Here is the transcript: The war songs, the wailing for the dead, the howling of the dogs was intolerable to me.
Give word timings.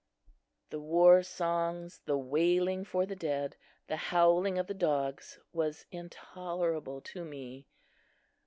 The 0.71 0.79
war 0.79 1.21
songs, 1.21 2.01
the 2.05 2.17
wailing 2.17 2.83
for 2.85 3.05
the 3.05 3.15
dead, 3.15 3.55
the 3.85 3.97
howling 3.97 4.57
of 4.57 4.65
the 4.65 4.73
dogs 4.73 5.37
was 5.53 5.85
intolerable 5.91 7.01
to 7.01 7.23
me. 7.23 7.67